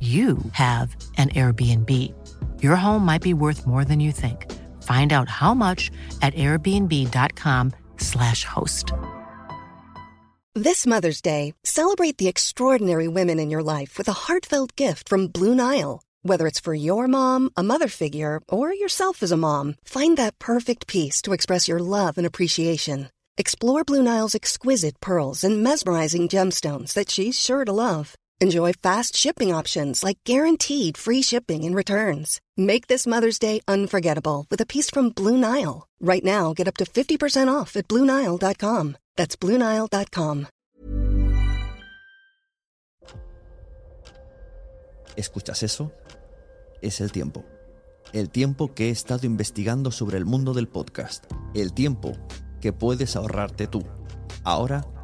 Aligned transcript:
you 0.00 0.38
have 0.52 0.96
an 1.18 1.28
Airbnb. 1.30 2.14
Your 2.62 2.76
home 2.76 3.04
might 3.04 3.22
be 3.22 3.34
worth 3.34 3.66
more 3.66 3.84
than 3.84 4.00
you 4.00 4.12
think. 4.12 4.50
Find 4.82 5.12
out 5.12 5.28
how 5.28 5.52
much 5.52 5.90
at 6.22 6.34
airbnb.com/slash 6.34 8.44
host. 8.44 8.92
This 10.54 10.86
Mother's 10.86 11.22
Day, 11.22 11.54
celebrate 11.64 12.18
the 12.18 12.28
extraordinary 12.28 13.08
women 13.08 13.38
in 13.38 13.50
your 13.50 13.62
life 13.62 13.98
with 13.98 14.08
a 14.08 14.26
heartfelt 14.26 14.74
gift 14.74 15.08
from 15.08 15.28
Blue 15.28 15.54
Nile. 15.54 16.02
Whether 16.22 16.46
it's 16.46 16.60
for 16.60 16.74
your 16.74 17.06
mom, 17.06 17.50
a 17.56 17.62
mother 17.62 17.88
figure, 17.88 18.40
or 18.48 18.74
yourself 18.74 19.22
as 19.22 19.32
a 19.32 19.36
mom, 19.36 19.76
find 19.84 20.16
that 20.16 20.38
perfect 20.38 20.86
piece 20.86 21.22
to 21.22 21.32
express 21.32 21.68
your 21.68 21.78
love 21.78 22.18
and 22.18 22.26
appreciation. 22.26 23.10
Explore 23.38 23.84
Blue 23.84 24.02
Nile's 24.02 24.34
exquisite 24.34 25.00
pearls 25.00 25.44
and 25.44 25.62
mesmerizing 25.62 26.28
gemstones 26.28 26.94
that 26.94 27.10
she's 27.10 27.38
sure 27.38 27.64
to 27.64 27.72
love. 27.72 28.16
Enjoy 28.42 28.72
fast 28.72 29.14
shipping 29.14 29.52
options 29.52 30.02
like 30.02 30.18
guaranteed 30.24 30.96
free 30.96 31.20
shipping 31.20 31.62
and 31.62 31.76
returns. 31.76 32.40
Make 32.56 32.86
this 32.86 33.06
Mother's 33.06 33.38
Day 33.38 33.60
unforgettable 33.68 34.46
with 34.50 34.62
a 34.62 34.66
piece 34.66 34.88
from 34.88 35.10
Blue 35.10 35.36
Nile. 35.36 35.86
Right 36.00 36.24
now, 36.24 36.54
get 36.54 36.66
up 36.66 36.78
to 36.78 36.86
50% 36.86 37.48
off 37.52 37.76
at 37.76 37.86
BlueNile.com. 37.86 38.96
That's 39.16 39.36
BlueNile.com. 39.36 40.46
¿Escuchas 45.16 45.62
eso? 45.62 45.92
Es 46.80 47.02
el 47.02 47.12
tiempo. 47.12 47.44
El 48.14 48.30
tiempo 48.30 48.72
que 48.72 48.88
he 48.88 48.90
estado 48.90 49.26
investigando 49.26 49.90
sobre 49.90 50.16
el 50.16 50.24
mundo 50.24 50.54
del 50.54 50.66
podcast. 50.66 51.26
El 51.52 51.74
tiempo 51.74 52.12
que 52.62 52.72
puedes 52.72 53.16
ahorrarte 53.16 53.66
tú. 53.66 53.84
Ahora 54.44 54.86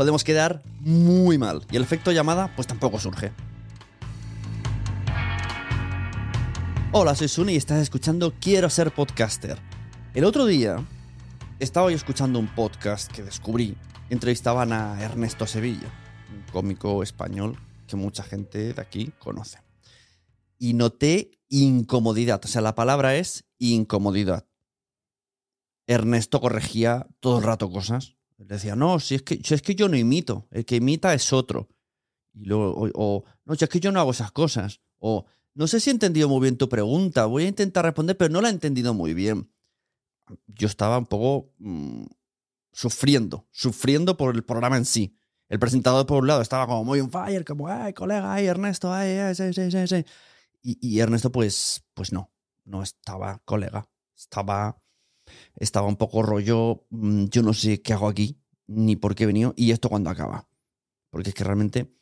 Podemos 0.00 0.24
quedar 0.24 0.62
muy 0.80 1.36
mal. 1.36 1.66
Y 1.70 1.76
el 1.76 1.82
efecto 1.82 2.10
llamada, 2.10 2.50
pues 2.56 2.66
tampoco 2.66 2.98
surge. 2.98 3.32
Hola, 6.90 7.14
soy 7.14 7.28
Suni 7.28 7.52
y 7.52 7.56
estás 7.56 7.82
escuchando 7.82 8.32
Quiero 8.40 8.70
ser 8.70 8.94
podcaster. 8.94 9.58
El 10.14 10.24
otro 10.24 10.46
día 10.46 10.82
estaba 11.58 11.90
yo 11.90 11.96
escuchando 11.96 12.38
un 12.38 12.46
podcast 12.46 13.12
que 13.12 13.22
descubrí. 13.22 13.76
Entrevistaban 14.08 14.72
a 14.72 15.02
Ernesto 15.02 15.46
Sevilla, 15.46 15.92
un 16.34 16.50
cómico 16.50 17.02
español 17.02 17.58
que 17.86 17.96
mucha 17.96 18.22
gente 18.22 18.72
de 18.72 18.80
aquí 18.80 19.12
conoce. 19.18 19.58
Y 20.56 20.72
noté 20.72 21.32
incomodidad, 21.50 22.40
o 22.42 22.48
sea, 22.48 22.62
la 22.62 22.74
palabra 22.74 23.16
es 23.16 23.44
incomodidad. 23.58 24.46
Ernesto 25.86 26.40
corregía 26.40 27.06
todo 27.20 27.36
el 27.36 27.44
rato 27.44 27.70
cosas 27.70 28.16
decía, 28.46 28.76
no, 28.76 29.00
si 29.00 29.16
es, 29.16 29.22
que, 29.22 29.40
si 29.42 29.54
es 29.54 29.62
que 29.62 29.74
yo 29.74 29.88
no 29.88 29.96
imito, 29.96 30.46
el 30.50 30.64
que 30.64 30.76
imita 30.76 31.12
es 31.14 31.32
otro. 31.32 31.68
Y 32.32 32.44
luego, 32.44 32.88
o, 32.94 33.24
no, 33.44 33.54
si 33.54 33.64
es 33.64 33.70
que 33.70 33.80
yo 33.80 33.92
no 33.92 34.00
hago 34.00 34.12
esas 34.12 34.32
cosas. 34.32 34.80
O, 34.98 35.26
no 35.54 35.66
sé 35.66 35.80
si 35.80 35.90
he 35.90 35.92
entendido 35.92 36.28
muy 36.28 36.40
bien 36.40 36.56
tu 36.56 36.68
pregunta, 36.68 37.26
voy 37.26 37.44
a 37.44 37.48
intentar 37.48 37.84
responder, 37.84 38.16
pero 38.16 38.32
no 38.32 38.40
la 38.40 38.48
he 38.48 38.52
entendido 38.52 38.94
muy 38.94 39.14
bien. 39.14 39.50
Yo 40.46 40.68
estaba 40.68 40.98
un 40.98 41.06
poco 41.06 41.52
mm, 41.58 42.04
sufriendo, 42.72 43.46
sufriendo 43.50 44.16
por 44.16 44.34
el 44.34 44.44
programa 44.44 44.76
en 44.76 44.84
sí. 44.84 45.16
El 45.48 45.58
presentador, 45.58 46.06
por 46.06 46.22
un 46.22 46.28
lado, 46.28 46.42
estaba 46.42 46.66
como 46.66 46.84
muy 46.84 47.00
on 47.00 47.10
fire, 47.10 47.44
como, 47.44 47.68
ay, 47.68 47.92
colega, 47.92 48.32
ay, 48.32 48.46
Ernesto, 48.46 48.92
ay, 48.92 49.10
ay, 49.16 49.34
sí, 49.34 49.52
sí, 49.52 49.70
sí, 49.70 49.86
sí. 49.88 50.04
Y, 50.62 50.78
y 50.80 51.00
Ernesto, 51.00 51.32
pues, 51.32 51.84
pues 51.94 52.12
no, 52.12 52.30
no 52.64 52.82
estaba 52.82 53.42
colega, 53.44 53.88
estaba 54.16 54.80
estaba 55.56 55.86
un 55.86 55.96
poco 55.96 56.22
rollo, 56.22 56.86
mm, 56.90 57.24
yo 57.26 57.42
no 57.42 57.52
sé 57.54 57.82
qué 57.82 57.92
hago 57.92 58.08
aquí, 58.08 58.38
ni 58.66 58.96
por 58.96 59.14
qué 59.14 59.24
he 59.24 59.26
venido, 59.26 59.52
y 59.56 59.70
esto 59.72 59.88
cuando 59.88 60.10
acaba. 60.10 60.48
Porque 61.10 61.30
es 61.30 61.34
que 61.34 61.44
realmente, 61.44 61.92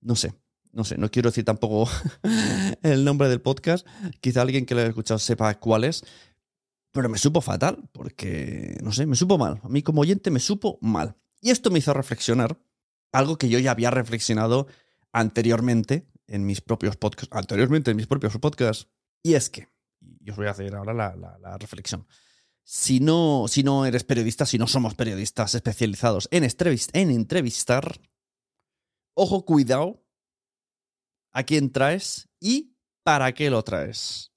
no 0.00 0.16
sé, 0.16 0.34
no 0.72 0.84
sé, 0.84 0.96
no 0.98 1.10
quiero 1.10 1.30
decir 1.30 1.44
tampoco 1.44 1.88
el 2.82 3.04
nombre 3.04 3.28
del 3.28 3.40
podcast, 3.40 3.86
quizá 4.20 4.42
alguien 4.42 4.66
que 4.66 4.74
lo 4.74 4.80
haya 4.80 4.88
escuchado 4.90 5.18
sepa 5.18 5.58
cuál 5.60 5.84
es, 5.84 6.04
pero 6.92 7.08
me 7.08 7.18
supo 7.18 7.40
fatal, 7.40 7.88
porque, 7.92 8.78
no 8.82 8.92
sé, 8.92 9.04
me 9.06 9.16
supo 9.16 9.36
mal. 9.36 9.60
A 9.64 9.68
mí 9.68 9.82
como 9.82 10.00
oyente 10.02 10.30
me 10.30 10.38
supo 10.40 10.78
mal. 10.80 11.16
Y 11.40 11.50
esto 11.50 11.70
me 11.70 11.80
hizo 11.80 11.92
reflexionar 11.92 12.58
algo 13.12 13.36
que 13.36 13.48
yo 13.48 13.58
ya 13.58 13.72
había 13.72 13.90
reflexionado 13.90 14.66
anteriormente 15.12 16.06
en 16.26 16.46
mis 16.46 16.60
propios 16.60 16.96
podcasts, 16.96 17.34
anteriormente 17.36 17.90
en 17.90 17.96
mis 17.96 18.06
propios 18.06 18.36
podcasts, 18.38 18.88
y 19.22 19.34
es 19.34 19.50
que, 19.50 19.68
y 20.20 20.30
os 20.30 20.36
voy 20.36 20.46
a 20.46 20.50
hacer 20.50 20.74
ahora 20.74 20.92
la, 20.94 21.14
la- 21.16 21.38
la 21.38 21.58
reflexión, 21.58 22.06
si 22.64 22.98
no, 22.98 23.44
si 23.46 23.62
no 23.62 23.84
eres 23.84 24.04
periodista, 24.04 24.46
si 24.46 24.58
no 24.58 24.66
somos 24.66 24.94
periodistas 24.94 25.54
especializados 25.54 26.28
en, 26.30 26.44
entrevistar, 27.10 28.00
ojo, 29.12 29.44
cuidado 29.44 30.02
a 31.30 31.42
quién 31.44 31.70
traes 31.70 32.28
y 32.40 32.74
para 33.02 33.32
qué 33.34 33.50
lo 33.50 33.62
traes. 33.62 34.32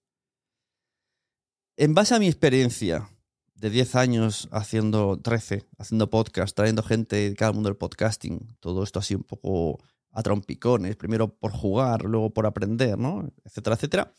En 1.78 1.94
base 1.94 2.16
a 2.16 2.20
mi 2.20 2.28
experiencia 2.28 3.10
de 3.56 3.70
10 3.70 3.96
años 3.96 4.50
haciendo 4.52 5.20
13, 5.22 5.66
haciendo 5.78 6.10
podcast, 6.10 6.56
trayendo 6.56 6.84
gente 6.84 7.16
dedicada 7.16 7.50
al 7.50 7.56
mundo 7.56 7.70
del 7.70 7.78
podcasting, 7.78 8.58
todo 8.60 8.84
esto 8.84 9.00
así 9.00 9.16
un 9.16 9.24
poco 9.24 9.80
a 10.12 10.22
trompicones, 10.22 10.96
primero 10.96 11.38
por 11.38 11.52
jugar, 11.52 12.04
luego 12.04 12.34
por 12.34 12.46
aprender, 12.46 12.98
¿no? 12.98 13.32
Etcétera, 13.46 13.76
etcétera, 13.76 14.14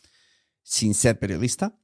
sin 0.63 0.95
ser 0.95 1.19
periodista. 1.19 1.77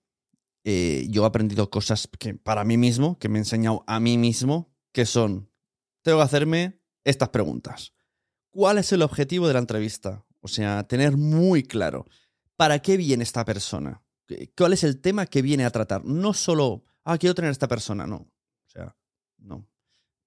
Eh, 0.64 1.06
yo 1.10 1.22
he 1.24 1.26
aprendido 1.26 1.70
cosas 1.70 2.08
que 2.18 2.34
para 2.34 2.64
mí 2.64 2.76
mismo, 2.76 3.18
que 3.18 3.28
me 3.28 3.38
he 3.38 3.42
enseñado 3.42 3.84
a 3.86 4.00
mí 4.00 4.18
mismo, 4.18 4.72
que 4.92 5.06
son, 5.06 5.50
tengo 6.02 6.18
que 6.18 6.24
hacerme 6.24 6.80
estas 7.04 7.28
preguntas. 7.30 7.92
¿Cuál 8.50 8.78
es 8.78 8.92
el 8.92 9.02
objetivo 9.02 9.46
de 9.46 9.54
la 9.54 9.58
entrevista? 9.60 10.24
O 10.40 10.48
sea, 10.48 10.86
tener 10.86 11.16
muy 11.16 11.62
claro, 11.62 12.06
¿para 12.56 12.80
qué 12.80 12.96
viene 12.96 13.24
esta 13.24 13.44
persona? 13.44 14.02
¿Qué- 14.26 14.52
¿Cuál 14.56 14.72
es 14.72 14.84
el 14.84 15.00
tema 15.00 15.26
que 15.26 15.42
viene 15.42 15.64
a 15.64 15.70
tratar? 15.70 16.04
No 16.04 16.32
solo, 16.34 16.84
ah, 17.04 17.18
quiero 17.18 17.34
tener 17.34 17.48
a 17.48 17.52
esta 17.52 17.68
persona, 17.68 18.06
no. 18.06 18.16
O 18.16 18.68
sea, 18.68 18.96
no. 19.38 19.66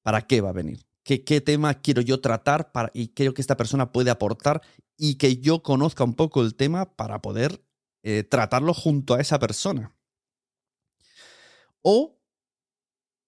¿Para 0.04 0.22
qué 0.28 0.42
va 0.42 0.50
a 0.50 0.54
venir? 0.54 0.86
¿Qué, 1.04 1.24
qué 1.24 1.42
tema 1.42 1.74
quiero 1.76 2.02
yo 2.02 2.20
tratar 2.20 2.72
para, 2.72 2.92
y 2.94 3.10
creo 3.10 3.34
que 3.34 3.42
esta 3.42 3.56
persona 3.58 3.92
puede 3.92 4.10
aportar 4.12 4.62
y 4.98 5.16
que 5.16 5.38
yo 5.38 5.64
conozca 5.64 6.04
un 6.04 6.14
poco 6.16 6.42
el 6.44 6.56
tema 6.56 6.96
para 6.96 7.22
poder 7.22 7.64
eh, 8.04 8.24
tratarlo 8.24 8.74
junto 8.74 9.14
a 9.14 9.22
esa 9.22 9.40
persona? 9.40 9.96
O 11.90 12.20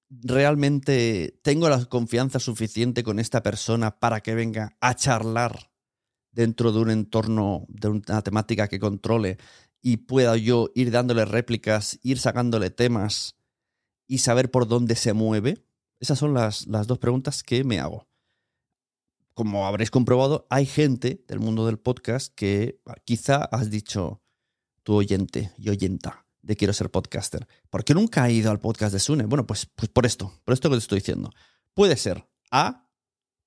realmente 0.09 1.39
tengo 1.43 1.69
la 1.69 1.85
confianza 1.85 2.41
suficiente 2.41 3.03
con 3.03 3.17
esta 3.17 3.41
persona 3.41 4.01
para 4.01 4.19
que 4.19 4.35
venga 4.35 4.75
a 4.81 4.95
charlar 4.95 5.71
dentro 6.33 6.73
de 6.73 6.79
un 6.79 6.89
entorno, 6.89 7.65
de 7.69 7.87
una 7.87 8.21
temática 8.21 8.67
que 8.67 8.77
controle 8.77 9.37
y 9.81 9.95
pueda 9.95 10.35
yo 10.35 10.71
ir 10.75 10.91
dándole 10.91 11.23
réplicas, 11.23 11.99
ir 12.03 12.19
sacándole 12.19 12.69
temas 12.69 13.37
y 14.07 14.17
saber 14.17 14.51
por 14.51 14.67
dónde 14.67 14.97
se 14.97 15.13
mueve? 15.13 15.63
Esas 16.01 16.19
son 16.19 16.33
las, 16.33 16.67
las 16.67 16.85
dos 16.85 16.99
preguntas 16.99 17.43
que 17.43 17.63
me 17.63 17.79
hago. 17.79 18.09
Como 19.35 19.67
habréis 19.67 19.89
comprobado, 19.89 20.47
hay 20.49 20.65
gente 20.65 21.23
del 21.29 21.39
mundo 21.39 21.65
del 21.65 21.79
podcast 21.79 22.35
que 22.35 22.81
quizá 23.05 23.37
has 23.37 23.69
dicho, 23.69 24.21
tu 24.83 24.95
oyente 24.95 25.53
y 25.57 25.69
oyenta 25.69 26.25
de 26.41 26.55
Quiero 26.55 26.73
ser 26.73 26.89
podcaster. 26.89 27.47
¿Por 27.69 27.83
qué 27.83 27.93
nunca 27.93 28.23
ha 28.23 28.29
ido 28.31 28.51
al 28.51 28.59
podcast 28.59 28.93
de 28.93 28.99
Sune? 28.99 29.25
Bueno, 29.25 29.45
pues, 29.45 29.65
pues 29.75 29.89
por 29.89 30.05
esto, 30.05 30.33
por 30.45 30.53
esto 30.53 30.69
que 30.69 30.75
te 30.75 30.79
estoy 30.79 30.99
diciendo. 30.99 31.31
Puede 31.73 31.95
ser 31.97 32.27
A, 32.51 32.89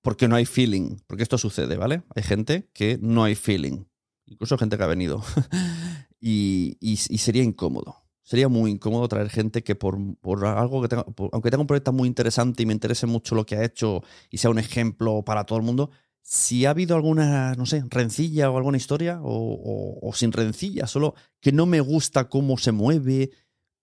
porque 0.02 0.28
no 0.28 0.36
hay 0.36 0.46
feeling, 0.46 0.98
porque 1.06 1.22
esto 1.22 1.38
sucede, 1.38 1.76
¿vale? 1.76 2.02
Hay 2.14 2.22
gente 2.22 2.70
que 2.74 2.98
no 3.00 3.24
hay 3.24 3.34
feeling, 3.34 3.84
incluso 4.26 4.58
gente 4.58 4.76
que 4.76 4.82
ha 4.82 4.86
venido, 4.88 5.22
y, 6.20 6.76
y- 6.80 6.96
sería 6.96 7.42
incómodo. 7.42 7.96
Sería 8.24 8.48
muy 8.48 8.70
incómodo 8.70 9.08
traer 9.08 9.28
gente 9.30 9.64
que 9.64 9.74
por, 9.74 9.98
por 10.20 10.44
algo 10.46 10.80
que 10.80 10.88
tenga, 10.88 11.04
aunque 11.32 11.50
tenga 11.50 11.60
un 11.60 11.66
proyecto 11.66 11.92
muy 11.92 12.06
interesante 12.08 12.62
y 12.62 12.66
me 12.66 12.72
interese 12.72 13.06
mucho 13.06 13.34
lo 13.34 13.44
que 13.44 13.56
ha 13.56 13.64
hecho 13.64 14.02
y 14.30 14.38
sea 14.38 14.50
un 14.50 14.58
ejemplo 14.60 15.22
para 15.24 15.44
todo 15.44 15.58
el 15.58 15.64
mundo, 15.64 15.90
si 16.22 16.64
ha 16.64 16.70
habido 16.70 16.96
alguna, 16.96 17.54
no 17.54 17.66
sé, 17.66 17.84
rencilla 17.88 18.50
o 18.50 18.56
alguna 18.56 18.76
historia, 18.76 19.20
o, 19.22 20.10
sin 20.14 20.32
rencilla, 20.32 20.86
solo 20.86 21.14
que 21.40 21.52
no 21.52 21.66
me 21.66 21.80
gusta 21.80 22.28
cómo 22.28 22.56
se 22.58 22.72
mueve, 22.72 23.30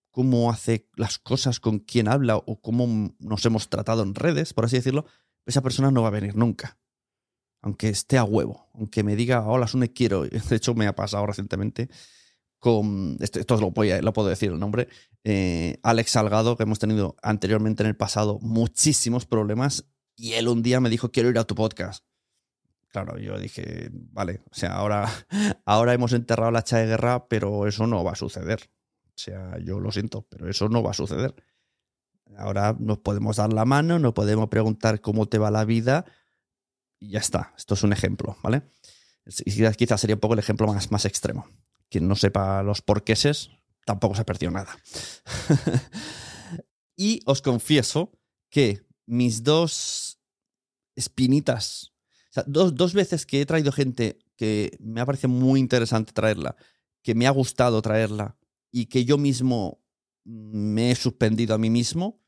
cómo 0.09 0.49
hace 0.49 0.87
las 0.95 1.19
cosas, 1.19 1.59
con 1.59 1.79
quién 1.79 2.07
habla 2.07 2.37
o 2.37 2.59
cómo 2.61 3.13
nos 3.19 3.45
hemos 3.45 3.69
tratado 3.69 4.03
en 4.03 4.15
redes, 4.15 4.53
por 4.53 4.65
así 4.65 4.77
decirlo, 4.77 5.05
esa 5.45 5.61
persona 5.61 5.91
no 5.91 6.01
va 6.01 6.07
a 6.07 6.11
venir 6.11 6.35
nunca. 6.35 6.77
Aunque 7.61 7.89
esté 7.89 8.17
a 8.17 8.23
huevo, 8.23 8.69
aunque 8.73 9.03
me 9.03 9.17
diga, 9.17 9.45
hola, 9.45 9.67
Sune, 9.67 9.91
quiero. 9.91 10.23
De 10.49 10.55
hecho, 10.55 10.73
me 10.75 10.87
ha 10.87 10.95
pasado 10.95 11.25
recientemente 11.25 11.89
con, 12.57 13.17
esto, 13.19 13.39
esto 13.39 13.57
lo, 13.57 13.73
lo 14.01 14.13
puedo 14.13 14.27
decir 14.29 14.51
el 14.51 14.59
nombre, 14.59 14.87
eh, 15.23 15.77
Alex 15.83 16.11
Salgado, 16.11 16.55
que 16.55 16.63
hemos 16.63 16.79
tenido 16.79 17.15
anteriormente 17.21 17.83
en 17.83 17.89
el 17.89 17.95
pasado 17.97 18.39
muchísimos 18.41 19.25
problemas, 19.25 19.85
y 20.15 20.33
él 20.33 20.47
un 20.47 20.61
día 20.61 20.79
me 20.79 20.89
dijo, 20.89 21.11
quiero 21.11 21.29
ir 21.29 21.37
a 21.37 21.45
tu 21.45 21.55
podcast. 21.55 22.08
Claro, 22.91 23.17
yo 23.19 23.37
dije, 23.37 23.89
vale, 23.91 24.41
o 24.49 24.53
sea, 24.53 24.73
ahora, 24.73 25.07
ahora 25.65 25.93
hemos 25.93 26.13
enterrado 26.13 26.51
la 26.51 26.59
hacha 26.59 26.77
de 26.77 26.87
guerra, 26.87 27.27
pero 27.27 27.67
eso 27.67 27.85
no 27.87 28.03
va 28.03 28.11
a 28.13 28.15
suceder. 28.15 28.69
O 29.05 29.21
sea, 29.21 29.57
yo 29.59 29.79
lo 29.79 29.91
siento, 29.91 30.25
pero 30.29 30.49
eso 30.49 30.69
no 30.69 30.81
va 30.81 30.91
a 30.91 30.95
suceder. 30.95 31.35
Ahora 32.37 32.75
nos 32.79 32.99
podemos 32.99 33.37
dar 33.37 33.53
la 33.53 33.65
mano, 33.65 33.99
nos 33.99 34.13
podemos 34.13 34.49
preguntar 34.49 35.01
cómo 35.01 35.27
te 35.27 35.37
va 35.37 35.51
la 35.51 35.65
vida 35.65 36.05
y 36.99 37.11
ya 37.11 37.19
está. 37.19 37.53
Esto 37.57 37.73
es 37.73 37.83
un 37.83 37.93
ejemplo, 37.93 38.37
¿vale? 38.43 38.63
Quizás- 39.77 40.01
sería 40.01 40.15
un 40.15 40.19
poco 40.19 40.33
el 40.33 40.39
ejemplo 40.39 40.67
más, 40.67 40.91
más 40.91 41.05
extremo. 41.05 41.47
Quien 41.89 42.07
no 42.07 42.15
sepa 42.15 42.63
los 42.63 42.81
porqueses 42.81 43.49
tampoco 43.85 44.15
se 44.15 44.21
ha 44.21 44.25
perdido 44.25 44.51
nada. 44.51 44.77
y 46.95 47.21
os 47.25 47.41
confieso 47.41 48.11
que 48.49 48.81
mis 49.05 49.43
dos 49.43 50.19
espinitas, 50.95 51.88
dos, 52.45 52.75
dos 52.75 52.93
veces 52.93 53.25
que 53.25 53.41
he 53.41 53.45
traído 53.45 53.71
gente 53.71 54.19
que 54.35 54.77
me 54.79 55.01
ha 55.01 55.05
parecido 55.05 55.29
muy 55.29 55.59
interesante 55.59 56.13
traerla, 56.13 56.55
que 57.01 57.15
me 57.15 57.27
ha 57.27 57.31
gustado 57.31 57.81
traerla 57.81 58.37
y 58.71 58.85
que 58.85 59.05
yo 59.05 59.17
mismo 59.17 59.81
me 60.23 60.91
he 60.91 60.95
suspendido 60.95 61.55
a 61.55 61.57
mí 61.57 61.69
mismo, 61.69 62.21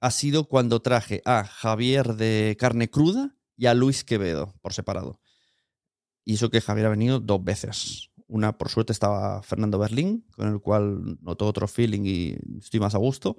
ha 0.00 0.10
sido 0.10 0.48
cuando 0.48 0.80
traje 0.80 1.22
a 1.24 1.44
Javier 1.44 2.14
de 2.14 2.56
Carne 2.58 2.90
Cruda 2.90 3.36
y 3.56 3.66
a 3.66 3.74
Luis 3.74 4.04
Quevedo 4.04 4.54
por 4.60 4.72
separado. 4.72 5.20
Y 6.24 6.34
eso 6.34 6.50
que 6.50 6.60
Javier 6.60 6.86
ha 6.86 6.90
venido 6.90 7.20
dos 7.20 7.42
veces. 7.42 8.10
Una, 8.26 8.58
por 8.58 8.68
suerte, 8.68 8.92
estaba 8.92 9.42
Fernando 9.42 9.78
Berlín, 9.78 10.26
con 10.36 10.48
el 10.48 10.60
cual 10.60 11.18
noto 11.22 11.46
otro 11.46 11.66
feeling 11.66 12.02
y 12.04 12.36
estoy 12.58 12.80
más 12.80 12.94
a 12.94 12.98
gusto. 12.98 13.38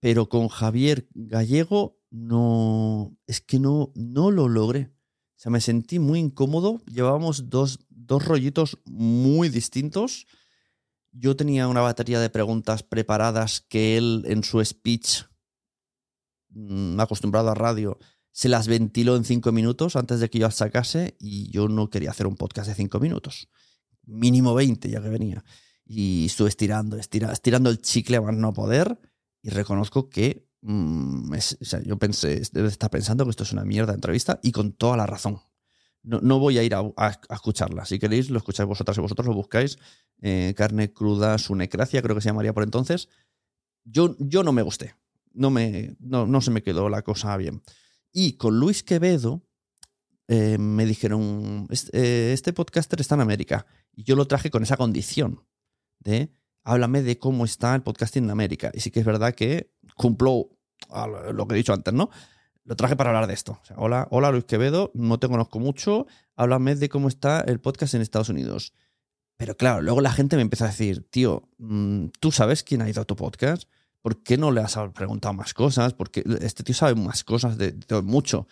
Pero 0.00 0.28
con 0.28 0.48
Javier 0.48 1.08
Gallego 1.14 1.98
no. 2.10 3.16
Es 3.26 3.40
que 3.40 3.58
no, 3.58 3.92
no 3.94 4.30
lo 4.30 4.48
logré. 4.48 4.90
O 5.36 5.42
sea, 5.42 5.50
me 5.52 5.60
sentí 5.60 5.98
muy 5.98 6.18
incómodo. 6.18 6.82
Llevábamos 6.86 7.48
dos, 7.50 7.78
dos 7.88 8.24
rollitos 8.24 8.78
muy 8.84 9.48
distintos. 9.48 10.26
Yo 11.12 11.36
tenía 11.36 11.68
una 11.68 11.80
batería 11.80 12.20
de 12.20 12.30
preguntas 12.30 12.82
preparadas 12.82 13.60
que 13.60 13.96
él 13.96 14.22
en 14.26 14.44
su 14.44 14.64
speech, 14.64 15.22
mm, 16.50 17.00
acostumbrado 17.00 17.50
a 17.50 17.54
radio, 17.54 17.98
se 18.32 18.48
las 18.48 18.68
ventiló 18.68 19.16
en 19.16 19.24
cinco 19.24 19.50
minutos 19.52 19.96
antes 19.96 20.20
de 20.20 20.30
que 20.30 20.38
yo 20.38 20.46
las 20.46 20.54
sacase 20.56 21.16
y 21.18 21.50
yo 21.50 21.68
no 21.68 21.90
quería 21.90 22.10
hacer 22.10 22.26
un 22.26 22.36
podcast 22.36 22.68
de 22.68 22.74
cinco 22.74 23.00
minutos. 23.00 23.48
Mínimo 24.04 24.54
20 24.54 24.88
ya 24.88 25.02
que 25.02 25.08
venía. 25.08 25.44
Y 25.84 26.26
estuve 26.26 26.48
estirando, 26.48 26.96
estira- 26.96 27.32
estirando 27.32 27.70
el 27.70 27.80
chicle 27.80 28.16
a 28.18 28.20
no 28.32 28.52
poder 28.52 28.98
y 29.42 29.50
reconozco 29.50 30.08
que 30.08 30.48
mm, 30.62 31.34
yo 31.84 31.98
pensé, 31.98 32.42
debe 32.52 32.68
estar 32.68 32.90
pensando 32.90 33.24
que 33.24 33.30
esto 33.30 33.44
es 33.44 33.52
una 33.52 33.64
mierda 33.64 33.92
de 33.92 33.96
entrevista 33.96 34.40
y 34.42 34.52
con 34.52 34.72
toda 34.72 34.96
la 34.96 35.06
razón. 35.06 35.40
No, 36.02 36.20
no 36.20 36.38
voy 36.38 36.58
a 36.58 36.62
ir 36.62 36.74
a, 36.74 37.20
escucharla. 37.30 37.84
Si 37.84 37.98
queréis, 37.98 38.30
lo 38.30 38.38
escucháis 38.38 38.66
vosotras 38.66 38.96
y 38.96 39.00
vosotros 39.00 39.26
lo 39.26 39.34
buscáis. 39.34 39.78
Eh, 40.22 40.54
carne 40.56 40.92
cruda, 40.92 41.36
sunecracia, 41.38 42.00
creo 42.02 42.14
que 42.14 42.22
se 42.22 42.28
llamaría 42.28 42.54
por 42.54 42.62
entonces. 42.62 43.08
Yo, 43.84 44.16
yo 44.18 44.42
no 44.42 44.52
me 44.52 44.62
gusté. 44.62 44.94
No, 45.32 45.50
me, 45.50 45.96
no, 46.00 46.26
no 46.26 46.40
se 46.40 46.50
me 46.50 46.62
quedó 46.62 46.88
la 46.88 47.02
cosa 47.02 47.36
bien. 47.36 47.62
Y 48.12 48.34
con 48.34 48.58
Luis 48.58 48.82
Quevedo 48.82 49.42
eh, 50.28 50.58
me 50.58 50.86
dijeron, 50.86 51.66
"Est- 51.70 51.90
eh, 51.92 52.32
este 52.32 52.52
podcaster 52.52 53.00
está 53.00 53.14
en 53.16 53.20
América. 53.22 53.66
Y 53.94 54.04
yo 54.04 54.16
lo 54.16 54.26
traje 54.26 54.50
con 54.50 54.62
esa 54.62 54.76
condición 54.76 55.44
de, 55.98 56.32
háblame 56.70 57.02
de 57.02 57.18
cómo 57.18 57.44
está 57.44 57.74
el 57.74 57.82
podcasting 57.82 58.24
en 58.24 58.30
América. 58.30 58.70
Y 58.72 58.80
sí 58.80 58.90
que 58.90 59.00
es 59.00 59.06
verdad 59.06 59.34
que 59.34 59.72
cumplo 59.96 60.50
lo 61.32 61.48
que 61.48 61.54
he 61.54 61.58
dicho 61.58 61.72
antes, 61.72 61.92
¿no? 61.92 62.10
Lo 62.64 62.76
traje 62.76 62.94
para 62.94 63.10
hablar 63.10 63.26
de 63.26 63.34
esto. 63.34 63.60
Hola, 63.76 64.06
hola 64.10 64.30
Luis 64.30 64.44
Quevedo, 64.44 64.92
no 64.94 65.18
te 65.18 65.28
conozco 65.28 65.58
mucho, 65.58 66.06
háblame 66.36 66.76
de 66.76 66.88
cómo 66.88 67.08
está 67.08 67.40
el 67.40 67.60
podcast 67.60 67.94
en 67.94 68.02
Estados 68.02 68.28
Unidos. 68.28 68.72
Pero 69.36 69.56
claro, 69.56 69.82
luego 69.82 70.00
la 70.00 70.12
gente 70.12 70.36
me 70.36 70.42
empieza 70.42 70.66
a 70.66 70.68
decir, 70.68 71.08
tío, 71.10 71.48
mm, 71.58 72.06
¿tú 72.20 72.30
sabes 72.30 72.62
quién 72.62 72.82
ha 72.82 72.88
ido 72.88 73.02
a 73.02 73.04
tu 73.04 73.16
podcast? 73.16 73.64
¿Por 74.00 74.22
qué 74.22 74.36
no 74.36 74.52
le 74.52 74.60
has 74.60 74.78
preguntado 74.94 75.34
más 75.34 75.54
cosas? 75.54 75.94
Porque 75.94 76.22
este 76.40 76.62
tío 76.62 76.74
sabe 76.74 76.94
más 76.94 77.24
cosas 77.24 77.58
de, 77.58 77.72
de 77.72 78.02
mucho. 78.02 78.46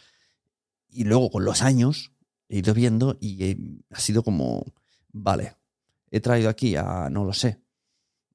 Y 0.89 1.05
luego 1.05 1.31
con 1.31 1.45
los 1.45 1.63
años 1.63 2.13
he 2.49 2.59
ido 2.59 2.75
viendo 2.75 3.17
y 3.21 3.45
eh, 3.45 3.59
ha 3.91 4.01
sido 4.01 4.23
como, 4.25 4.65
vale, 5.13 5.57
he 6.11 6.21
traído 6.21 6.49
aquí 6.49 6.75
a, 6.75 7.09
no 7.11 7.25
lo 7.25 7.33
sé, 7.33 7.61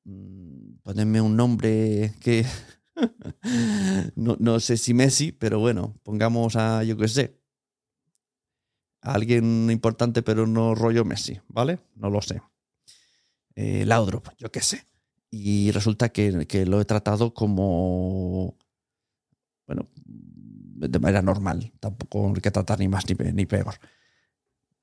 mm, 0.05 0.75
ponedme 0.83 1.21
un 1.21 1.35
nombre 1.35 2.13
que, 2.21 2.45
no, 4.15 4.37
no 4.39 4.59
sé 4.59 4.77
si 4.77 4.93
Messi, 4.93 5.31
pero 5.31 5.59
bueno, 5.59 5.95
pongamos 6.03 6.55
a, 6.55 6.83
yo 6.83 6.97
qué 6.97 7.07
sé, 7.07 7.39
a 9.01 9.13
alguien 9.13 9.69
importante, 9.69 10.23
pero 10.23 10.47
no 10.47 10.75
rollo 10.75 11.03
Messi, 11.05 11.39
¿vale? 11.47 11.79
No 11.95 12.09
lo 12.09 12.21
sé. 12.21 12.41
Eh, 13.55 13.85
Laudrup, 13.85 14.29
yo 14.37 14.51
qué 14.51 14.61
sé. 14.61 14.87
Y 15.29 15.71
resulta 15.71 16.09
que, 16.09 16.45
que 16.47 16.65
lo 16.65 16.79
he 16.79 16.85
tratado 16.85 17.33
como. 17.33 18.57
Bueno, 19.67 19.89
de 19.95 20.99
manera 20.99 21.21
normal. 21.21 21.73
Tampoco 21.79 22.27
hay 22.27 22.41
que 22.41 22.51
tratar 22.51 22.79
ni 22.79 22.87
más 22.87 23.05
ni 23.07 23.45
peor. 23.45 23.75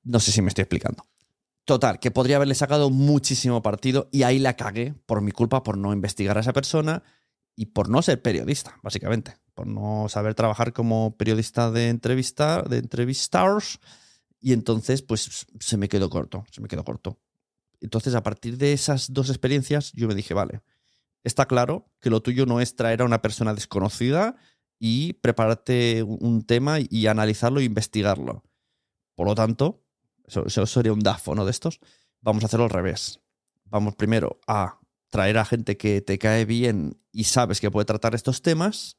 No 0.03 0.19
sé 0.19 0.31
si 0.31 0.41
me 0.41 0.49
estoy 0.49 0.63
explicando. 0.63 1.03
Total, 1.71 1.99
que 1.99 2.11
podría 2.11 2.35
haberle 2.35 2.53
sacado 2.53 2.89
muchísimo 2.89 3.61
partido 3.61 4.09
y 4.11 4.23
ahí 4.23 4.39
la 4.39 4.57
cagué 4.57 4.93
por 5.05 5.21
mi 5.21 5.31
culpa, 5.31 5.63
por 5.63 5.77
no 5.77 5.93
investigar 5.93 6.37
a 6.37 6.41
esa 6.41 6.51
persona 6.51 7.01
y 7.55 7.67
por 7.67 7.87
no 7.87 8.01
ser 8.01 8.21
periodista, 8.21 8.77
básicamente. 8.83 9.37
Por 9.53 9.67
no 9.67 10.07
saber 10.09 10.35
trabajar 10.35 10.73
como 10.73 11.15
periodista 11.15 11.71
de 11.71 11.87
entrevista, 11.87 12.61
de 12.63 12.79
entrevistars. 12.79 13.79
Y 14.41 14.51
entonces, 14.51 15.01
pues 15.01 15.47
se 15.61 15.77
me 15.77 15.87
quedó 15.87 16.09
corto, 16.09 16.43
se 16.51 16.59
me 16.59 16.67
quedó 16.67 16.83
corto. 16.83 17.21
Entonces, 17.79 18.15
a 18.15 18.21
partir 18.21 18.57
de 18.57 18.73
esas 18.73 19.13
dos 19.13 19.29
experiencias, 19.29 19.93
yo 19.93 20.09
me 20.09 20.13
dije, 20.13 20.33
vale, 20.33 20.59
está 21.23 21.45
claro 21.45 21.89
que 22.01 22.09
lo 22.09 22.21
tuyo 22.21 22.45
no 22.45 22.59
es 22.59 22.75
traer 22.75 23.01
a 23.01 23.05
una 23.05 23.21
persona 23.21 23.53
desconocida 23.53 24.35
y 24.77 25.13
prepararte 25.13 26.03
un 26.03 26.43
tema 26.43 26.79
y 26.81 27.07
analizarlo 27.07 27.61
e 27.61 27.63
investigarlo. 27.63 28.43
Por 29.15 29.27
lo 29.27 29.35
tanto, 29.35 29.80
sería 30.67 30.93
un 30.93 30.99
DAFO, 30.99 31.35
¿no? 31.35 31.45
De 31.45 31.51
estos. 31.51 31.79
Vamos 32.21 32.43
a 32.43 32.47
hacerlo 32.47 32.65
al 32.65 32.71
revés. 32.71 33.19
Vamos 33.65 33.95
primero 33.95 34.39
a 34.47 34.79
traer 35.09 35.37
a 35.37 35.45
gente 35.45 35.77
que 35.77 36.01
te 36.01 36.17
cae 36.17 36.45
bien 36.45 36.99
y 37.11 37.25
sabes 37.25 37.59
que 37.59 37.71
puede 37.71 37.85
tratar 37.85 38.15
estos 38.15 38.41
temas. 38.41 38.97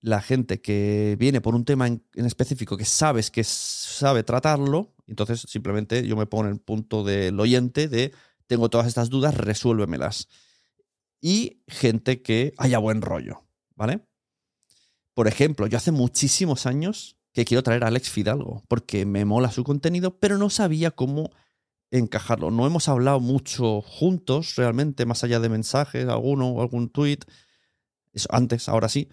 La 0.00 0.20
gente 0.20 0.60
que 0.60 1.16
viene 1.18 1.40
por 1.40 1.54
un 1.54 1.64
tema 1.64 1.86
en, 1.86 2.02
específico 2.14 2.76
que 2.76 2.84
sabes 2.84 3.30
que 3.30 3.44
sabe 3.44 4.24
tratarlo. 4.24 4.94
Entonces, 5.06 5.40
simplemente 5.42 6.06
yo 6.06 6.16
me 6.16 6.26
pongo 6.26 6.44
en 6.44 6.52
el 6.52 6.60
punto 6.60 7.04
del 7.04 7.38
oyente 7.38 7.88
de 7.88 8.12
tengo 8.46 8.68
todas 8.68 8.86
estas 8.86 9.10
dudas, 9.10 9.36
resuélvemelas. 9.36 10.28
Y 11.20 11.62
gente 11.68 12.22
que 12.22 12.52
haya 12.58 12.78
buen 12.78 13.00
rollo, 13.00 13.44
¿vale? 13.76 14.00
Por 15.14 15.28
ejemplo, 15.28 15.66
yo 15.66 15.76
hace 15.76 15.92
muchísimos 15.92 16.66
años 16.66 17.16
que 17.32 17.44
quiero 17.44 17.62
traer 17.62 17.84
a 17.84 17.88
Alex 17.88 18.10
Fidalgo, 18.10 18.62
porque 18.68 19.06
me 19.06 19.24
mola 19.24 19.50
su 19.50 19.64
contenido, 19.64 20.18
pero 20.18 20.38
no 20.38 20.50
sabía 20.50 20.90
cómo 20.90 21.30
encajarlo. 21.90 22.50
No 22.50 22.66
hemos 22.66 22.88
hablado 22.88 23.20
mucho 23.20 23.80
juntos, 23.82 24.56
realmente, 24.56 25.06
más 25.06 25.24
allá 25.24 25.40
de 25.40 25.48
mensajes, 25.48 26.08
alguno 26.08 26.48
o 26.50 26.62
algún 26.62 26.90
tweet. 26.90 27.20
Eso, 28.12 28.28
antes, 28.32 28.68
ahora 28.68 28.88
sí. 28.88 29.08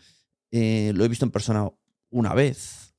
Eh, 0.51 0.91
lo 0.95 1.05
he 1.05 1.07
visto 1.07 1.25
en 1.25 1.31
persona 1.31 1.69
una 2.09 2.33
vez. 2.33 2.95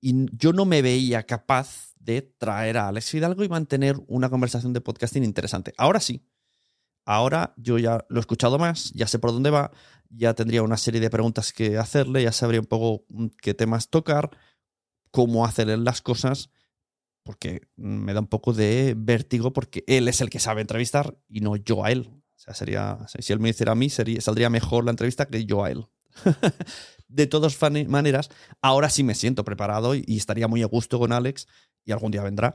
Y 0.00 0.26
yo 0.36 0.52
no 0.52 0.64
me 0.64 0.82
veía 0.82 1.24
capaz 1.24 1.94
de 1.98 2.22
traer 2.22 2.78
a 2.78 2.88
Alex 2.88 3.10
Fidalgo 3.10 3.42
y 3.44 3.48
mantener 3.48 3.96
una 4.06 4.30
conversación 4.30 4.72
de 4.72 4.80
podcasting 4.80 5.24
interesante. 5.24 5.72
Ahora 5.76 6.00
sí. 6.00 6.24
Ahora 7.08 7.54
yo 7.56 7.78
ya 7.78 8.04
lo 8.10 8.18
he 8.18 8.20
escuchado 8.20 8.58
más, 8.58 8.92
ya 8.92 9.06
sé 9.06 9.18
por 9.18 9.32
dónde 9.32 9.48
va, 9.48 9.70
ya 10.10 10.34
tendría 10.34 10.62
una 10.62 10.76
serie 10.76 11.00
de 11.00 11.08
preguntas 11.08 11.54
que 11.54 11.78
hacerle, 11.78 12.22
ya 12.22 12.32
sabría 12.32 12.60
un 12.60 12.66
poco 12.66 13.06
qué 13.40 13.54
temas 13.54 13.88
tocar, 13.88 14.28
cómo 15.10 15.46
hacer 15.46 15.68
las 15.78 16.02
cosas, 16.02 16.50
porque 17.22 17.62
me 17.76 18.12
da 18.12 18.20
un 18.20 18.26
poco 18.26 18.52
de 18.52 18.94
vértigo 18.94 19.54
porque 19.54 19.84
él 19.86 20.06
es 20.06 20.20
el 20.20 20.28
que 20.28 20.38
sabe 20.38 20.60
entrevistar 20.60 21.16
y 21.30 21.40
no 21.40 21.56
yo 21.56 21.82
a 21.82 21.92
él. 21.92 22.10
O 22.10 22.38
sea, 22.38 22.52
sería, 22.52 22.98
si 23.18 23.32
él 23.32 23.40
me 23.40 23.48
hiciera 23.48 23.72
a 23.72 23.74
mí, 23.74 23.88
sería, 23.88 24.20
saldría 24.20 24.50
mejor 24.50 24.84
la 24.84 24.90
entrevista 24.90 25.24
que 25.24 25.46
yo 25.46 25.64
a 25.64 25.70
él. 25.70 25.86
de 27.08 27.26
todas 27.26 27.56
maneras, 27.88 28.28
ahora 28.60 28.90
sí 28.90 29.02
me 29.02 29.14
siento 29.14 29.46
preparado 29.46 29.94
y, 29.94 30.04
estaría 30.08 30.46
muy 30.46 30.62
a 30.62 30.66
gusto 30.66 30.98
con 30.98 31.12
Alex 31.12 31.46
y 31.86 31.92
algún 31.92 32.10
día 32.10 32.22
vendrá 32.22 32.54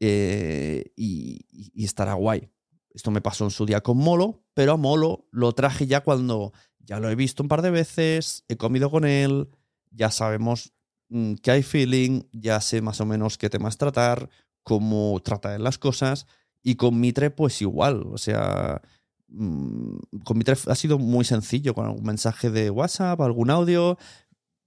eh, 0.00 0.90
y- 0.96 1.46
y 1.72 1.84
estará 1.84 2.14
guay. 2.14 2.50
Esto 2.96 3.10
me 3.10 3.20
pasó 3.20 3.44
en 3.44 3.50
su 3.50 3.66
día 3.66 3.82
con 3.82 3.98
Molo, 3.98 4.42
pero 4.54 4.72
a 4.72 4.76
Molo 4.78 5.26
lo 5.30 5.52
traje 5.52 5.86
ya 5.86 6.02
cuando 6.02 6.54
ya 6.78 6.98
lo 6.98 7.10
he 7.10 7.14
visto 7.14 7.42
un 7.42 7.48
par 7.50 7.60
de 7.60 7.70
veces, 7.70 8.44
he 8.48 8.56
comido 8.56 8.90
con 8.90 9.04
él, 9.04 9.50
ya 9.90 10.10
sabemos 10.10 10.72
mm, 11.10 11.34
que 11.34 11.50
hay 11.50 11.62
feeling, 11.62 12.22
ya 12.32 12.58
sé 12.62 12.80
más 12.80 13.02
o 13.02 13.06
menos 13.06 13.36
qué 13.36 13.50
temas 13.50 13.76
tratar, 13.76 14.30
cómo 14.62 15.20
tratar 15.22 15.60
las 15.60 15.76
cosas. 15.76 16.26
Y 16.62 16.76
con 16.76 16.98
Mitre, 16.98 17.30
pues 17.30 17.60
igual. 17.60 18.02
O 18.10 18.16
sea, 18.16 18.80
mm, 19.28 19.98
con 20.24 20.38
Mitre 20.38 20.56
ha 20.66 20.74
sido 20.74 20.98
muy 20.98 21.26
sencillo, 21.26 21.74
con 21.74 21.84
algún 21.84 22.04
mensaje 22.04 22.50
de 22.50 22.70
WhatsApp, 22.70 23.20
algún 23.20 23.50
audio. 23.50 23.98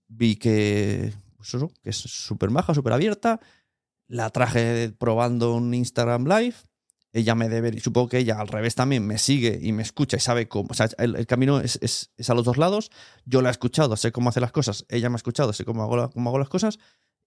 Vi 0.08 0.36
que, 0.36 1.14
pues 1.36 1.56
eso, 1.56 1.72
que 1.82 1.90
es 1.90 1.98
súper 1.98 2.52
maja, 2.52 2.76
súper 2.76 2.94
abierta. 2.94 3.40
La 4.08 4.30
traje 4.30 4.92
probando 5.00 5.56
un 5.56 5.74
Instagram 5.74 6.28
Live. 6.28 6.56
Ella 7.12 7.34
me 7.34 7.50
debe, 7.50 7.72
y 7.76 7.80
supongo 7.80 8.10
que 8.10 8.20
ella 8.20 8.40
al 8.40 8.48
revés 8.48 8.76
también 8.76 9.06
me 9.08 9.18
sigue 9.18 9.60
y 9.62 9.72
me 9.72 9.82
escucha 9.82 10.18
y 10.18 10.20
sabe 10.20 10.48
cómo. 10.48 10.68
O 10.70 10.74
sea, 10.76 10.90
el, 11.00 11.26
camino 11.26 11.60
es, 11.60 11.80
es- 11.82 12.12
es 12.18 12.30
a 12.30 12.34
los 12.36 12.46
dos 12.46 12.58
lados. 12.58 12.92
Yo 13.26 13.42
la 13.42 13.50
he 13.50 13.52
escuchado, 13.52 13.96
sé 13.98 14.12
cómo 14.12 14.30
hace 14.30 14.40
las 14.42 14.52
cosas. 14.52 14.86
Ella 14.90 15.10
me 15.10 15.16
ha 15.16 15.18
escuchado, 15.18 15.52
sé 15.54 15.66
cómo 15.66 15.82
hago, 15.84 15.98
la- 15.98 16.10
cómo 16.10 16.30
hago 16.30 16.38
las 16.40 16.50
cosas. 16.50 16.78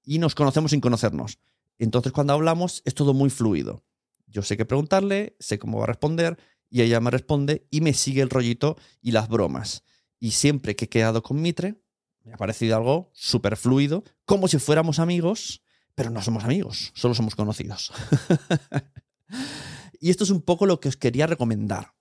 Y 0.04 0.18
nos 0.18 0.34
conocemos 0.34 0.70
sin 0.70 0.80
conocernos. 0.80 1.38
Entonces, 1.78 2.12
cuando 2.12 2.32
hablamos, 2.32 2.82
es 2.84 2.94
todo 2.94 3.12
muy 3.12 3.28
fluido. 3.30 3.84
Yo 4.26 4.42
sé 4.42 4.56
qué 4.56 4.64
preguntarle, 4.64 5.36
sé 5.40 5.58
cómo 5.58 5.78
va 5.78 5.84
a 5.84 5.88
responder, 5.88 6.38
y 6.70 6.82
ella 6.82 7.00
me 7.00 7.10
responde 7.10 7.66
y 7.70 7.80
me 7.80 7.92
sigue 7.92 8.22
el 8.22 8.30
rollito 8.30 8.76
y 9.00 9.10
las 9.10 9.28
bromas. 9.28 9.82
Y 10.20 10.30
siempre 10.30 10.76
que 10.76 10.84
he 10.84 10.88
quedado 10.88 11.22
con 11.22 11.42
Mitre, 11.42 11.82
me 12.24 12.32
ha 12.32 12.36
parecido 12.36 12.76
algo 12.76 13.10
súper 13.14 13.56
fluido, 13.56 14.04
como 14.24 14.46
si 14.48 14.58
fuéramos 14.58 15.00
amigos, 15.00 15.62
pero 15.96 16.10
no 16.10 16.22
somos 16.22 16.44
amigos, 16.44 16.92
solo 16.94 17.14
somos 17.14 17.34
conocidos. 17.34 17.92
y 20.02 20.10
esto 20.10 20.24
es 20.24 20.30
un 20.30 20.42
poco 20.42 20.66
lo 20.66 20.80
que 20.80 20.88
os 20.88 20.96
quería 20.96 21.28
recomendar, 21.28 21.94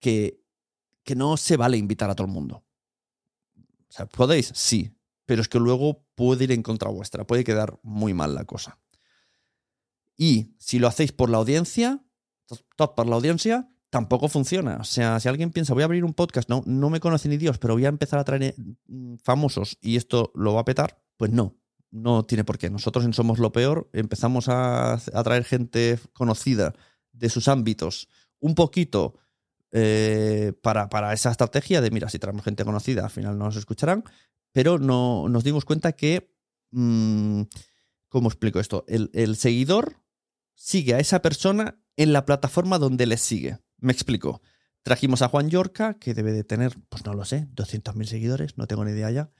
que, 0.00 0.42
que 1.02 1.14
no 1.14 1.36
se 1.36 1.58
vale 1.58 1.76
invitar 1.76 2.08
a 2.08 2.14
todo 2.14 2.26
el 2.26 2.32
mundo. 2.32 2.64
O 3.54 3.90
sea, 3.90 4.06
¿podéis? 4.06 4.50
Sí, 4.54 4.96
pero 5.26 5.42
es 5.42 5.48
que 5.48 5.58
luego 5.58 6.06
puede 6.14 6.44
ir 6.44 6.52
en 6.52 6.62
contra 6.62 6.88
vuestra, 6.88 7.26
puede 7.26 7.44
quedar 7.44 7.78
muy 7.82 8.14
mal 8.14 8.34
la 8.34 8.46
cosa. 8.46 8.80
Y 10.16 10.54
si 10.58 10.78
lo 10.78 10.88
hacéis 10.88 11.12
por 11.12 11.28
la 11.28 11.36
audiencia, 11.36 12.02
top 12.76 12.94
por 12.94 13.06
la 13.06 13.16
audiencia, 13.16 13.70
tampoco 13.90 14.30
funciona. 14.30 14.78
O 14.80 14.84
sea, 14.84 15.20
si 15.20 15.28
alguien 15.28 15.50
piensa, 15.50 15.74
voy 15.74 15.82
a 15.82 15.84
abrir 15.84 16.06
un 16.06 16.14
podcast, 16.14 16.48
no, 16.48 16.62
no 16.64 16.88
me 16.88 16.98
conoce 16.98 17.28
ni 17.28 17.36
Dios, 17.36 17.58
pero 17.58 17.74
voy 17.74 17.84
a 17.84 17.90
empezar 17.90 18.18
a 18.18 18.24
traer 18.24 18.54
mm, 18.86 19.16
famosos 19.16 19.76
y 19.82 19.96
esto 19.96 20.32
lo 20.34 20.54
va 20.54 20.62
a 20.62 20.64
petar, 20.64 21.04
pues 21.18 21.30
no, 21.30 21.58
no 21.90 22.24
tiene 22.24 22.42
por 22.42 22.56
qué. 22.56 22.70
Nosotros 22.70 23.04
en 23.04 23.12
Somos 23.12 23.38
lo 23.38 23.52
Peor 23.52 23.90
empezamos 23.92 24.48
a, 24.48 24.94
a 24.94 25.22
traer 25.22 25.44
gente 25.44 25.98
conocida 26.14 26.74
de 27.14 27.30
sus 27.30 27.48
ámbitos 27.48 28.08
un 28.40 28.54
poquito 28.54 29.14
eh, 29.76 30.52
para, 30.62 30.88
para 30.88 31.12
esa 31.12 31.32
estrategia 31.32 31.80
de, 31.80 31.90
mira, 31.90 32.08
si 32.08 32.20
traemos 32.20 32.44
gente 32.44 32.64
conocida, 32.64 33.04
al 33.04 33.10
final 33.10 33.36
no 33.36 33.46
nos 33.46 33.56
escucharán, 33.56 34.04
pero 34.52 34.78
no, 34.78 35.28
nos 35.28 35.42
dimos 35.42 35.64
cuenta 35.64 35.92
que, 35.92 36.32
mm, 36.70 37.42
¿cómo 38.08 38.28
explico 38.28 38.60
esto? 38.60 38.84
El, 38.86 39.36
seguidor 39.36 40.00
sigue 40.54 40.94
a 40.94 41.00
esa 41.00 41.22
persona 41.22 41.80
en 41.96 42.12
la 42.12 42.24
plataforma 42.24 42.78
donde 42.78 43.06
le 43.06 43.16
sigue. 43.16 43.58
Me 43.78 43.92
explico. 43.92 44.42
Trajimos 44.84 45.22
a 45.22 45.28
Juan 45.28 45.50
Yorca, 45.50 45.98
que 45.98 46.14
debe 46.14 46.32
de 46.32 46.44
tener, 46.44 46.76
pues 46.88 47.04
no 47.04 47.14
lo 47.14 47.24
sé, 47.24 47.48
200.000 47.54 48.04
seguidores, 48.04 48.56
no 48.56 48.68
tengo 48.68 48.84
ni 48.84 48.92
idea 48.92 49.10
ya. 49.10 49.32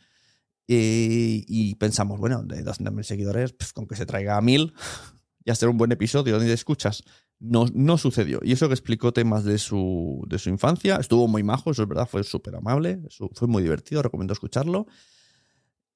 Y 0.66 1.74
pensamos, 1.76 2.18
bueno, 2.18 2.42
de 2.42 2.64
200.000 2.64 3.02
seguidores, 3.04 3.52
pues, 3.52 3.72
con 3.72 3.86
que 3.86 3.94
se 3.94 4.06
traiga 4.06 4.36
a 4.36 4.40
1.000, 4.40 4.72
ya 5.46 5.54
será 5.54 5.70
un 5.70 5.78
buen 5.78 5.92
episodio 5.92 6.36
donde 6.38 6.52
escuchas. 6.52 7.04
No, 7.40 7.98
sucedió. 7.98 8.40
Y 8.42 8.52
eso 8.52 8.68
que 8.68 8.74
explicó 8.74 9.12
temas 9.12 9.44
de 9.44 9.58
su, 9.58 10.24
de 10.28 10.38
su 10.38 10.48
infancia, 10.48 10.96
estuvo 10.96 11.28
muy 11.28 11.42
majo, 11.42 11.70
eso 11.70 11.82
es 11.82 11.88
verdad, 11.88 12.08
fue 12.10 12.22
súper 12.24 12.56
amable, 12.56 13.00
fue 13.32 13.48
muy 13.48 13.62
divertido, 13.62 14.02
recomiendo 14.02 14.32
escucharlo. 14.32 14.86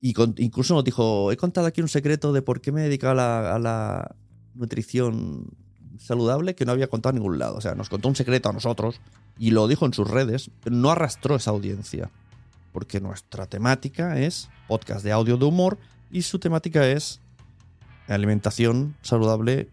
Y 0.01 0.15
incluso 0.43 0.75
nos 0.75 0.85
dijo, 0.85 1.33
he 1.33 1.37
contado 1.37 1.67
aquí 1.67 1.81
un 1.81 1.89
secreto 1.89 2.33
de 2.33 2.43
por 2.43 2.61
qué 2.61 2.71
me 2.71 2.83
he 2.83 2.85
dedicado 2.85 3.13
a 3.13 3.17
la, 3.17 3.55
a 3.55 3.59
la 3.59 4.17
nutrición 4.55 5.57
saludable 5.99 6.55
que 6.55 6.65
no 6.65 6.73
había 6.73 6.89
contado 6.89 7.11
en 7.11 7.23
ningún 7.23 7.39
lado. 7.39 7.57
O 7.57 7.61
sea, 7.61 7.75
nos 7.75 7.89
contó 7.89 8.09
un 8.09 8.17
secreto 8.17 8.49
a 8.49 8.53
nosotros 8.53 9.01
y 9.39 9.51
lo 9.51 9.69
dijo 9.69 9.87
en 9.87 9.95
sus 9.95 10.09
redes, 10.09 10.51
pero 10.63 10.77
no 10.77 10.91
arrastró 10.91 11.37
esa 11.37 11.51
audiencia. 11.51 12.11
Porque 12.73 13.01
nuestra 13.01 13.47
temática 13.47 14.21
es 14.21 14.51
podcast 14.69 15.05
de 15.05 15.13
audio 15.13 15.37
de 15.37 15.45
humor 15.47 15.79
y 16.11 16.23
su 16.23 16.39
temática 16.39 16.87
es 16.87 17.21
alimentación 18.07 18.97
saludable 19.03 19.71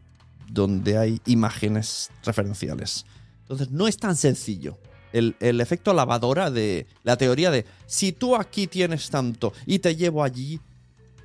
donde 0.48 0.98
hay 0.98 1.22
imágenes 1.26 2.12
referenciales. 2.24 3.06
Entonces, 3.42 3.72
no 3.72 3.88
es 3.88 3.98
tan 3.98 4.16
sencillo. 4.16 4.78
El, 5.14 5.36
el 5.40 5.62
efecto 5.62 5.94
lavadora 5.94 6.52
de 6.52 6.88
la 7.04 7.16
teoría 7.16 7.52
de 7.52 7.66
si 7.86 8.12
tú 8.12 8.36
aquí 8.36 8.68
tienes 8.68 9.10
tanto 9.10 9.54
y 9.66 9.80
te 9.80 9.96
llevo 9.96 10.24
allí, 10.24 10.60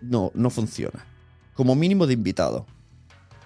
no, 0.00 0.30
no 0.34 0.50
funciona. 0.50 1.04
Como 1.54 1.74
mínimo 1.74 2.06
de 2.06 2.14
invitado. 2.14 2.66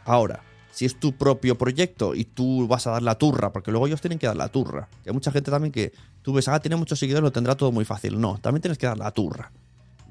Ahora, 0.04 0.42
si 0.74 0.84
es 0.84 0.98
tu 0.98 1.12
propio 1.12 1.56
proyecto 1.56 2.16
y 2.16 2.24
tú 2.24 2.66
vas 2.66 2.86
a 2.88 2.90
dar 2.90 3.02
la 3.02 3.14
turra, 3.14 3.52
porque 3.52 3.70
luego 3.70 3.86
ellos 3.86 4.00
tienen 4.00 4.18
que 4.18 4.26
dar 4.26 4.36
la 4.36 4.48
turra. 4.48 4.88
Que 5.04 5.10
hay 5.10 5.14
mucha 5.14 5.30
gente 5.30 5.50
también 5.50 5.70
que 5.70 5.92
tú 6.20 6.32
ves, 6.32 6.48
ah, 6.48 6.58
tiene 6.58 6.74
muchos 6.74 6.98
seguidores, 6.98 7.22
lo 7.22 7.32
tendrá 7.32 7.54
todo 7.54 7.70
muy 7.70 7.84
fácil. 7.84 8.20
No, 8.20 8.38
también 8.38 8.60
tienes 8.60 8.76
que 8.76 8.86
dar 8.86 8.98
la 8.98 9.12
turra. 9.12 9.52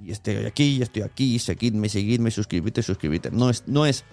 y 0.02 0.12
estoy 0.12 0.38
aquí, 0.46 0.82
estoy 0.82 1.02
aquí, 1.02 1.38
seguidme, 1.38 1.90
seguidme, 1.90 2.32
suscribite, 2.32 2.82
suscribite. 2.82 3.30
No 3.32 3.50
es, 3.50 3.64
no 3.68 3.86
es, 3.86 4.06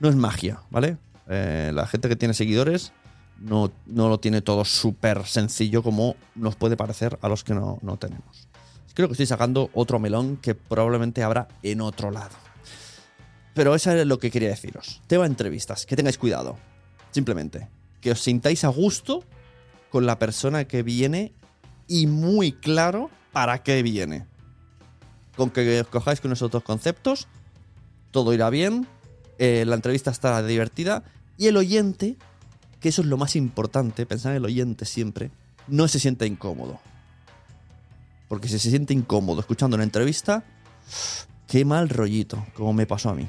no 0.00 0.08
es 0.08 0.16
magia, 0.16 0.60
¿vale? 0.70 0.96
Eh, 1.28 1.70
la 1.74 1.86
gente 1.86 2.08
que 2.08 2.16
tiene 2.16 2.34
seguidores 2.34 2.92
no, 3.38 3.70
no 3.86 4.08
lo 4.08 4.18
tiene 4.18 4.40
todo 4.40 4.64
súper 4.64 5.26
sencillo 5.26 5.82
como 5.82 6.16
nos 6.34 6.56
puede 6.56 6.76
parecer 6.76 7.18
a 7.22 7.28
los 7.28 7.44
que 7.44 7.54
no, 7.54 7.78
no 7.82 7.96
tenemos. 7.98 8.48
Creo 8.94 9.08
que 9.08 9.12
estoy 9.12 9.26
sacando 9.26 9.70
otro 9.74 9.98
melón 9.98 10.38
que 10.38 10.54
probablemente 10.54 11.22
habrá 11.22 11.46
en 11.62 11.80
otro 11.80 12.10
lado. 12.10 12.34
Pero 13.54 13.74
eso 13.74 13.92
es 13.92 14.06
lo 14.06 14.18
que 14.18 14.30
quería 14.30 14.48
deciros. 14.48 15.02
Tema 15.06 15.26
entrevistas, 15.26 15.86
que 15.86 15.96
tengáis 15.96 16.18
cuidado. 16.18 16.58
Simplemente, 17.10 17.68
que 18.00 18.12
os 18.12 18.20
sintáis 18.20 18.64
a 18.64 18.68
gusto 18.68 19.24
con 19.90 20.06
la 20.06 20.18
persona 20.18 20.64
que 20.64 20.82
viene 20.82 21.32
y 21.86 22.06
muy 22.06 22.52
claro 22.52 23.10
para 23.32 23.62
qué 23.62 23.82
viene. 23.82 24.26
Con 25.36 25.50
que 25.50 25.80
os 25.80 25.88
cojáis 25.88 26.20
con 26.20 26.32
esos 26.32 26.50
dos 26.50 26.62
conceptos, 26.62 27.28
todo 28.10 28.34
irá 28.34 28.50
bien, 28.50 28.86
eh, 29.38 29.64
la 29.66 29.74
entrevista 29.74 30.10
estará 30.10 30.42
divertida 30.42 31.04
y 31.36 31.46
el 31.46 31.56
oyente, 31.56 32.16
que 32.80 32.88
eso 32.88 33.02
es 33.02 33.08
lo 33.08 33.16
más 33.16 33.36
importante, 33.36 34.06
pensar 34.06 34.32
en 34.32 34.38
el 34.38 34.44
oyente 34.44 34.84
siempre, 34.84 35.30
no 35.68 35.88
se 35.88 36.00
siente 36.00 36.26
incómodo. 36.26 36.80
Porque 38.28 38.48
si 38.48 38.58
se 38.58 38.70
siente 38.70 38.92
incómodo 38.92 39.40
escuchando 39.40 39.76
una 39.76 39.84
entrevista, 39.84 40.44
qué 41.46 41.64
mal 41.64 41.88
rollito, 41.88 42.44
como 42.54 42.72
me 42.72 42.86
pasó 42.86 43.10
a 43.10 43.14
mí. 43.14 43.28